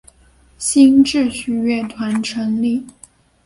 [0.57, 2.87] 新秩序乐团成立。